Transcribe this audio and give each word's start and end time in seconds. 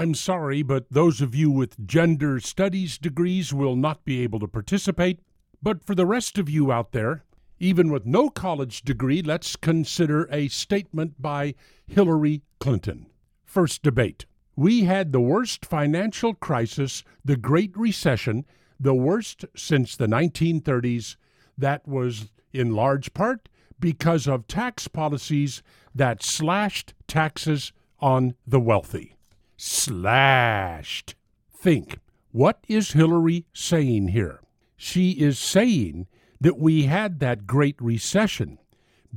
I'm 0.00 0.14
sorry, 0.14 0.62
but 0.62 0.86
those 0.90 1.20
of 1.20 1.34
you 1.34 1.50
with 1.50 1.86
gender 1.86 2.40
studies 2.40 2.96
degrees 2.96 3.52
will 3.52 3.76
not 3.76 4.02
be 4.06 4.22
able 4.22 4.40
to 4.40 4.48
participate. 4.48 5.20
But 5.62 5.84
for 5.84 5.94
the 5.94 6.06
rest 6.06 6.38
of 6.38 6.48
you 6.48 6.72
out 6.72 6.92
there, 6.92 7.22
even 7.58 7.92
with 7.92 8.06
no 8.06 8.30
college 8.30 8.80
degree, 8.80 9.20
let's 9.20 9.56
consider 9.56 10.26
a 10.32 10.48
statement 10.48 11.20
by 11.20 11.54
Hillary 11.86 12.40
Clinton. 12.60 13.08
First 13.44 13.82
debate. 13.82 14.24
We 14.56 14.84
had 14.84 15.12
the 15.12 15.20
worst 15.20 15.66
financial 15.66 16.32
crisis, 16.32 17.04
the 17.22 17.36
Great 17.36 17.76
Recession, 17.76 18.46
the 18.80 18.94
worst 18.94 19.44
since 19.54 19.96
the 19.96 20.06
1930s. 20.06 21.16
That 21.58 21.86
was 21.86 22.30
in 22.54 22.74
large 22.74 23.12
part 23.12 23.50
because 23.78 24.26
of 24.26 24.46
tax 24.46 24.88
policies 24.88 25.62
that 25.94 26.22
slashed 26.22 26.94
taxes 27.06 27.74
on 27.98 28.34
the 28.46 28.60
wealthy. 28.60 29.18
Slashed. 29.62 31.16
Think, 31.54 31.98
what 32.32 32.64
is 32.66 32.92
Hillary 32.92 33.44
saying 33.52 34.08
here? 34.08 34.40
She 34.74 35.10
is 35.10 35.38
saying 35.38 36.06
that 36.40 36.58
we 36.58 36.84
had 36.84 37.20
that 37.20 37.46
great 37.46 37.76
recession 37.78 38.56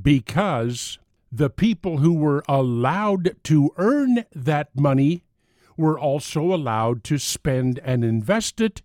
because 0.00 0.98
the 1.32 1.48
people 1.48 1.96
who 1.96 2.12
were 2.12 2.44
allowed 2.46 3.42
to 3.44 3.70
earn 3.78 4.26
that 4.34 4.68
money 4.78 5.24
were 5.78 5.98
also 5.98 6.52
allowed 6.52 7.04
to 7.04 7.16
spend 7.16 7.80
and 7.82 8.04
invest 8.04 8.60
it 8.60 8.82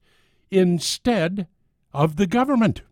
instead 0.49 1.45
of 1.93 2.15
the 2.15 2.27
government. 2.27 2.83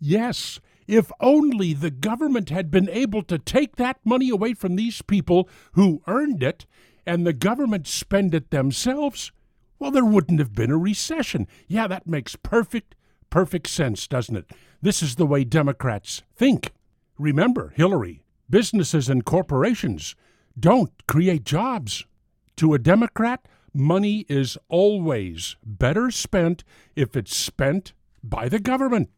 Yes, 0.00 0.58
if 0.88 1.12
only 1.20 1.72
the 1.72 1.92
government 1.92 2.50
had 2.50 2.68
been 2.68 2.88
able 2.90 3.22
to 3.22 3.38
take 3.38 3.76
that 3.76 4.00
money 4.04 4.28
away 4.28 4.54
from 4.54 4.74
these 4.74 5.02
people 5.02 5.48
who 5.74 6.02
earned 6.08 6.42
it 6.42 6.66
and 7.08 7.26
the 7.26 7.32
government 7.32 7.86
spend 7.86 8.34
it 8.34 8.50
themselves, 8.50 9.32
well, 9.78 9.90
there 9.90 10.04
wouldn't 10.04 10.40
have 10.40 10.54
been 10.54 10.70
a 10.70 10.76
recession. 10.76 11.48
Yeah, 11.66 11.86
that 11.86 12.06
makes 12.06 12.36
perfect, 12.36 12.94
perfect 13.30 13.68
sense, 13.68 14.06
doesn't 14.06 14.36
it? 14.36 14.50
This 14.82 15.02
is 15.02 15.16
the 15.16 15.26
way 15.26 15.42
Democrats 15.42 16.22
think. 16.36 16.72
Remember, 17.18 17.72
Hillary, 17.74 18.22
businesses 18.50 19.08
and 19.08 19.24
corporations 19.24 20.14
don't 20.58 20.92
create 21.06 21.44
jobs. 21.44 22.04
To 22.56 22.74
a 22.74 22.78
Democrat, 22.78 23.48
money 23.72 24.26
is 24.28 24.58
always 24.68 25.56
better 25.64 26.10
spent 26.10 26.62
if 26.94 27.16
it's 27.16 27.34
spent 27.34 27.94
by 28.22 28.50
the 28.50 28.58
government, 28.58 29.08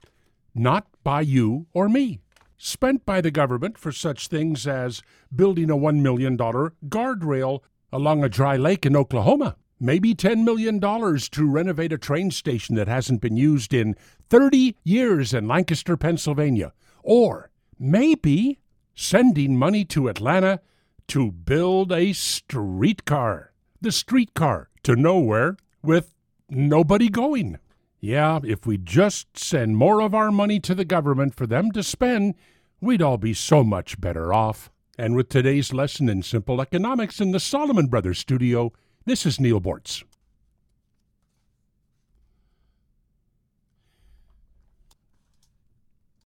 not 0.54 0.86
by 1.02 1.22
you 1.22 1.66
or 1.72 1.88
me. 1.88 2.20
Spent 2.56 3.04
by 3.04 3.20
the 3.20 3.30
government 3.30 3.78
for 3.78 3.90
such 3.90 4.28
things 4.28 4.66
as 4.66 5.02
building 5.34 5.70
a 5.70 5.76
$1 5.76 6.02
million 6.02 6.36
guardrail 6.36 7.60
along 7.92 8.24
a 8.24 8.28
dry 8.28 8.56
lake 8.56 8.86
in 8.86 8.96
Oklahoma. 8.96 9.56
Maybe 9.78 10.14
$10 10.14 10.44
million 10.44 10.78
to 10.80 11.50
renovate 11.50 11.92
a 11.92 11.98
train 11.98 12.30
station 12.30 12.74
that 12.76 12.88
hasn't 12.88 13.22
been 13.22 13.36
used 13.36 13.72
in 13.72 13.96
30 14.28 14.76
years 14.84 15.32
in 15.32 15.48
Lancaster, 15.48 15.96
Pennsylvania. 15.96 16.72
Or 17.02 17.50
maybe 17.78 18.58
sending 18.94 19.56
money 19.56 19.84
to 19.86 20.08
Atlanta 20.08 20.60
to 21.08 21.32
build 21.32 21.90
a 21.92 22.12
streetcar. 22.12 23.52
The 23.80 23.90
streetcar 23.90 24.68
to 24.82 24.94
nowhere 24.94 25.56
with 25.82 26.14
nobody 26.50 27.08
going. 27.08 27.58
Yeah, 28.00 28.40
if 28.44 28.66
we 28.66 28.78
just 28.78 29.38
send 29.38 29.76
more 29.76 30.00
of 30.00 30.14
our 30.14 30.30
money 30.30 30.60
to 30.60 30.74
the 30.74 30.84
government 30.84 31.34
for 31.34 31.46
them 31.46 31.70
to 31.72 31.82
spend, 31.82 32.34
we'd 32.80 33.02
all 33.02 33.18
be 33.18 33.34
so 33.34 33.64
much 33.64 34.00
better 34.00 34.32
off. 34.32 34.70
And 35.00 35.16
with 35.16 35.30
today's 35.30 35.72
lesson 35.72 36.10
in 36.10 36.22
simple 36.22 36.60
economics 36.60 37.22
in 37.22 37.30
the 37.30 37.40
Solomon 37.40 37.86
Brothers 37.86 38.18
studio, 38.18 38.70
this 39.06 39.24
is 39.24 39.40
Neal 39.40 39.58
Boortz. 39.58 40.04